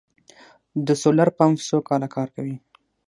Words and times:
د 0.85 0.87
سولر 1.01 1.29
پمپ 1.37 1.57
څو 1.67 1.77
کاله 1.87 2.07
کار 2.15 2.27
کوي؟ 2.35 2.55